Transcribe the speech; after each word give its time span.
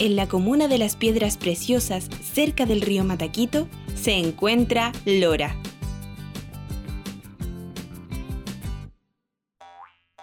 En 0.00 0.16
la 0.16 0.26
comuna 0.26 0.66
de 0.66 0.78
las 0.78 0.96
Piedras 0.96 1.36
Preciosas, 1.36 2.08
cerca 2.22 2.64
del 2.64 2.80
río 2.80 3.04
Mataquito, 3.04 3.68
se 3.94 4.12
encuentra 4.12 4.92
Lora. 5.04 5.54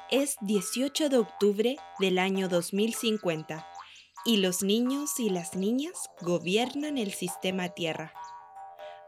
Es 0.09 0.37
18 0.41 1.09
de 1.09 1.17
octubre 1.19 1.77
del 1.99 2.17
año 2.17 2.49
2050 2.49 3.67
y 4.25 4.37
los 4.37 4.63
niños 4.63 5.19
y 5.19 5.29
las 5.29 5.55
niñas 5.55 6.09
gobiernan 6.21 6.97
el 6.97 7.13
sistema 7.13 7.69
Tierra. 7.69 8.13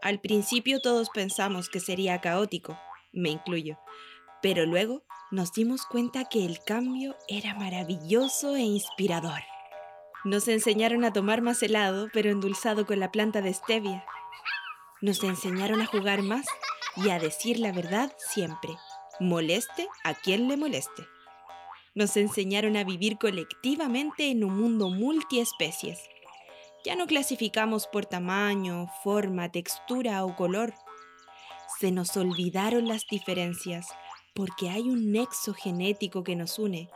Al 0.03 0.21
principio 0.21 0.81
todos 0.81 1.09
pensamos 1.09 1.67
que 1.67 1.79
sería 1.79 2.21
caótico, 2.21 2.77
me 3.11 3.29
incluyo, 3.29 3.79
pero 4.43 4.67
luego 4.67 5.01
nos 5.31 5.51
dimos 5.51 5.87
cuenta 5.87 6.25
que 6.25 6.45
el 6.45 6.59
cambio 6.63 7.15
era 7.27 7.55
maravilloso 7.55 8.55
e 8.55 8.61
inspirador. 8.61 9.41
Nos 10.25 10.49
enseñaron 10.49 11.05
a 11.05 11.13
tomar 11.13 11.41
más 11.41 11.63
helado, 11.63 12.09
pero 12.11 12.29
endulzado 12.29 12.85
con 12.85 12.99
la 12.99 13.09
planta 13.09 13.41
de 13.41 13.53
stevia. 13.53 14.03
Nos 15.01 15.23
enseñaron 15.23 15.79
a 15.79 15.85
jugar 15.85 16.23
más 16.23 16.45
y 16.97 17.09
a 17.09 17.19
decir 17.19 17.57
la 17.57 17.71
verdad 17.71 18.11
siempre, 18.17 18.75
moleste 19.21 19.87
a 20.03 20.13
quien 20.13 20.49
le 20.49 20.57
moleste. 20.57 21.07
Nos 21.95 22.17
enseñaron 22.17 22.75
a 22.75 22.83
vivir 22.83 23.17
colectivamente 23.17 24.29
en 24.29 24.43
un 24.43 24.59
mundo 24.59 24.89
multiespecies. 24.89 26.01
Ya 26.83 26.97
no 26.97 27.07
clasificamos 27.07 27.87
por 27.87 28.05
tamaño, 28.05 28.87
forma, 29.03 29.49
textura 29.53 30.25
o 30.25 30.35
color. 30.35 30.73
Se 31.79 31.91
nos 31.91 32.17
olvidaron 32.17 32.89
las 32.89 33.05
diferencias 33.09 33.87
porque 34.33 34.69
hay 34.69 34.81
un 34.81 35.13
nexo 35.13 35.53
genético 35.53 36.25
que 36.25 36.35
nos 36.35 36.59
une 36.59 36.89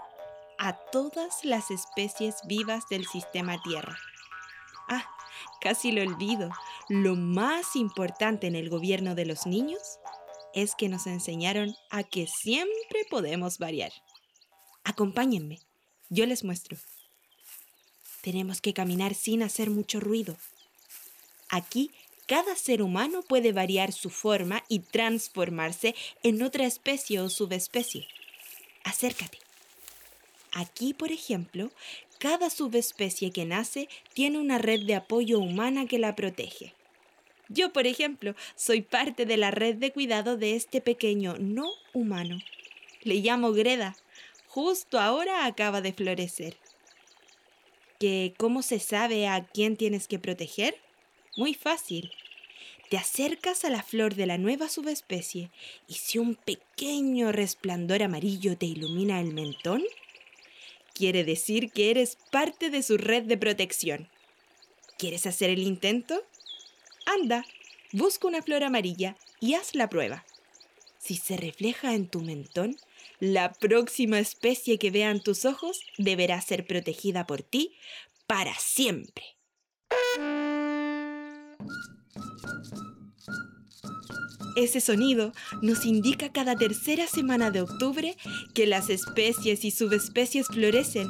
a 0.63 0.71
todas 0.71 1.43
las 1.43 1.71
especies 1.71 2.37
vivas 2.45 2.87
del 2.89 3.05
sistema 3.05 3.61
Tierra. 3.61 3.97
Ah, 4.87 5.05
casi 5.59 5.91
lo 5.91 6.01
olvido. 6.01 6.51
Lo 6.87 7.17
más 7.17 7.75
importante 7.75 8.47
en 8.47 8.55
el 8.55 8.69
gobierno 8.69 9.13
de 9.13 9.25
los 9.25 9.45
niños 9.45 9.99
es 10.53 10.73
que 10.75 10.87
nos 10.87 11.05
enseñaron 11.05 11.75
a 11.89 12.03
que 12.03 12.27
siempre 12.27 13.03
podemos 13.09 13.57
variar. 13.57 13.91
Acompáñenme, 14.85 15.59
yo 16.09 16.25
les 16.25 16.45
muestro. 16.45 16.77
Tenemos 18.21 18.61
que 18.61 18.73
caminar 18.73 19.15
sin 19.15 19.43
hacer 19.43 19.69
mucho 19.69 19.99
ruido. 19.99 20.37
Aquí 21.49 21.91
cada 22.25 22.55
ser 22.55 22.81
humano 22.81 23.21
puede 23.21 23.51
variar 23.51 23.91
su 23.91 24.09
forma 24.09 24.63
y 24.69 24.79
transformarse 24.79 25.93
en 26.23 26.41
otra 26.41 26.65
especie 26.65 27.19
o 27.19 27.29
subespecie. 27.29 28.07
Acércate. 28.85 29.43
Aquí, 30.53 30.93
por 30.93 31.11
ejemplo, 31.11 31.71
cada 32.19 32.49
subespecie 32.49 33.31
que 33.31 33.43
nace 33.43 33.89
tiene 34.13 34.37
una 34.37 34.59
red 34.59 34.85
de 34.85 34.95
apoyo 34.95 35.39
humana 35.39 35.87
que 35.87 35.97
la 35.97 36.15
protege. 36.15 36.73
Yo, 37.49 37.73
por 37.73 37.87
ejemplo, 37.87 38.35
soy 38.55 38.81
parte 38.81 39.25
de 39.25 39.37
la 39.37 39.51
red 39.51 39.75
de 39.75 39.91
cuidado 39.91 40.37
de 40.37 40.55
este 40.55 40.79
pequeño 40.79 41.35
no 41.39 41.69
humano. 41.93 42.39
Le 43.01 43.15
llamo 43.15 43.51
Greda. 43.51 43.97
Justo 44.47 44.99
ahora 44.99 45.45
acaba 45.45 45.81
de 45.81 45.91
florecer. 45.91 46.55
¿Que 47.99 48.33
cómo 48.37 48.61
se 48.61 48.79
sabe 48.79 49.27
a 49.27 49.45
quién 49.45 49.75
tienes 49.75 50.07
que 50.07 50.19
proteger? 50.19 50.77
Muy 51.35 51.53
fácil. 51.53 52.11
Te 52.89 52.97
acercas 52.97 53.65
a 53.65 53.71
la 53.71 53.81
flor 53.81 54.13
de 54.13 54.27
la 54.27 54.37
nueva 54.37 54.69
subespecie 54.69 55.49
y 55.87 55.95
si 55.95 56.19
un 56.19 56.35
pequeño 56.35 57.31
resplandor 57.31 58.03
amarillo 58.03 58.55
te 58.55 58.67
ilumina 58.67 59.19
el 59.19 59.33
mentón, 59.33 59.83
quiere 60.93 61.23
decir 61.23 61.71
que 61.71 61.91
eres 61.91 62.17
parte 62.31 62.69
de 62.69 62.83
su 62.83 62.97
red 62.97 63.23
de 63.23 63.37
protección. 63.37 64.09
¿Quieres 64.97 65.25
hacer 65.25 65.49
el 65.49 65.59
intento? 65.59 66.23
Anda, 67.05 67.45
busca 67.91 68.27
una 68.27 68.41
flor 68.41 68.63
amarilla 68.63 69.17
y 69.39 69.55
haz 69.55 69.75
la 69.75 69.89
prueba. 69.89 70.25
Si 70.99 71.17
se 71.17 71.35
refleja 71.35 71.95
en 71.95 72.07
tu 72.07 72.21
mentón, 72.21 72.77
la 73.19 73.51
próxima 73.53 74.19
especie 74.19 74.79
que 74.79 74.91
vean 74.91 75.21
tus 75.21 75.45
ojos 75.45 75.81
deberá 75.97 76.39
ser 76.41 76.65
protegida 76.65 77.25
por 77.25 77.41
ti 77.41 77.75
para 78.27 78.53
siempre. 78.55 79.23
Ese 84.55 84.81
sonido 84.81 85.33
nos 85.61 85.85
indica 85.85 86.31
cada 86.31 86.55
tercera 86.55 87.07
semana 87.07 87.51
de 87.51 87.61
octubre 87.61 88.15
que 88.53 88.67
las 88.67 88.89
especies 88.89 89.65
y 89.65 89.71
subespecies 89.71 90.47
florecen 90.47 91.07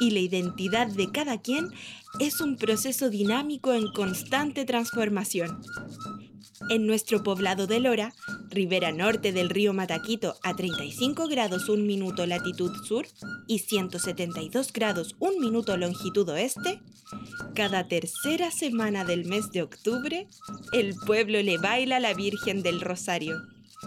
y 0.00 0.10
la 0.10 0.20
identidad 0.20 0.86
de 0.88 1.10
cada 1.10 1.40
quien 1.40 1.70
es 2.20 2.40
un 2.40 2.56
proceso 2.56 3.10
dinámico 3.10 3.72
en 3.72 3.90
constante 3.92 4.64
transformación. 4.64 5.62
En 6.70 6.86
nuestro 6.86 7.22
poblado 7.22 7.66
de 7.66 7.80
Lora, 7.80 8.14
ribera 8.50 8.92
norte 8.92 9.32
del 9.32 9.50
río 9.50 9.72
Mataquito 9.72 10.36
a 10.42 10.54
35 10.54 11.28
grados 11.28 11.68
1 11.68 11.82
minuto 11.84 12.26
latitud 12.26 12.72
sur 12.84 13.06
y 13.46 13.60
172 13.60 14.72
grados 14.72 15.16
1 15.18 15.40
minuto 15.40 15.76
longitud 15.76 16.28
oeste, 16.28 16.80
cada 17.54 17.88
tercera 17.88 18.50
semana 18.50 19.04
del 19.04 19.24
mes 19.24 19.50
de 19.50 19.62
octubre, 19.62 20.28
el 20.72 20.94
pueblo 21.06 21.42
le 21.42 21.58
baila 21.58 21.96
a 21.96 22.00
la 22.00 22.14
Virgen 22.14 22.62
del 22.62 22.80
Rosario 22.80 23.42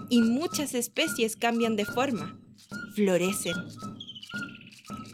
y 0.09 0.22
muchas 0.22 0.74
especies 0.74 1.35
cambian 1.35 1.75
de 1.75 1.85
forma, 1.85 2.39
florecen. 2.95 3.56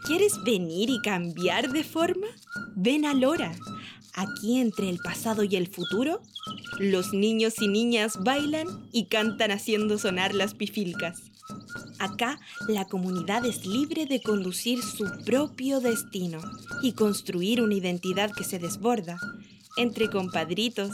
¿Quieres 0.06 0.42
venir 0.44 0.90
y 0.90 1.00
cambiar 1.00 1.72
de 1.72 1.82
forma? 1.82 2.26
Ven 2.76 3.06
a 3.06 3.14
Lora. 3.14 3.52
Aquí 4.14 4.60
entre 4.60 4.88
el 4.88 4.98
pasado 4.98 5.42
y 5.42 5.56
el 5.56 5.66
futuro, 5.66 6.22
los 6.78 7.12
niños 7.12 7.60
y 7.60 7.66
niñas 7.68 8.22
bailan 8.22 8.88
y 8.92 9.06
cantan 9.06 9.50
haciendo 9.50 9.98
sonar 9.98 10.34
las 10.34 10.54
pifilcas. 10.54 11.20
Acá 11.98 12.38
la 12.68 12.84
comunidad 12.84 13.44
es 13.44 13.66
libre 13.66 14.06
de 14.06 14.22
conducir 14.22 14.82
su 14.82 15.04
propio 15.24 15.80
destino 15.80 16.40
y 16.82 16.92
construir 16.92 17.60
una 17.60 17.74
identidad 17.74 18.30
que 18.30 18.44
se 18.44 18.58
desborda 18.58 19.18
entre 19.76 20.08
compadritos, 20.08 20.92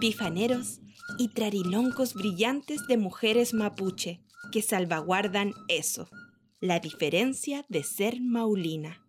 pifaneros 0.00 0.80
y 1.18 1.28
trariloncos 1.28 2.14
brillantes 2.14 2.86
de 2.88 2.96
mujeres 2.96 3.54
mapuche 3.54 4.20
que 4.50 4.62
salvaguardan 4.62 5.52
eso, 5.68 6.08
la 6.60 6.80
diferencia 6.80 7.64
de 7.68 7.84
ser 7.84 8.20
maulina. 8.20 9.05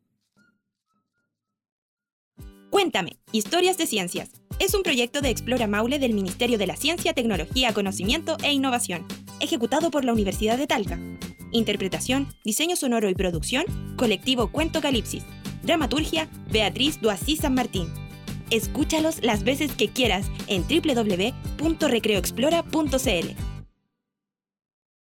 Cuéntame, 2.77 3.17
historias 3.31 3.79
de 3.79 3.87
ciencias. 3.87 4.29
Es 4.59 4.75
un 4.75 4.83
proyecto 4.83 5.21
de 5.21 5.31
Explora 5.31 5.65
Maule 5.65 5.97
del 5.97 6.13
Ministerio 6.13 6.59
de 6.59 6.67
la 6.67 6.75
Ciencia, 6.75 7.13
Tecnología, 7.13 7.73
Conocimiento 7.73 8.37
e 8.43 8.53
Innovación, 8.53 9.03
ejecutado 9.39 9.89
por 9.89 10.05
la 10.05 10.13
Universidad 10.13 10.59
de 10.59 10.67
Talca. 10.67 10.99
Interpretación, 11.51 12.27
diseño 12.45 12.75
sonoro 12.75 13.09
y 13.09 13.15
producción, 13.15 13.65
colectivo 13.97 14.51
Cuento 14.51 14.79
Calipsis. 14.79 15.23
Dramaturgia, 15.63 16.29
Beatriz 16.51 17.01
Duasí 17.01 17.35
San 17.35 17.55
Martín. 17.55 17.91
Escúchalos 18.51 19.23
las 19.23 19.43
veces 19.43 19.71
que 19.71 19.89
quieras 19.89 20.27
en 20.45 20.63
www.recreoexplora.cl. 20.67 23.46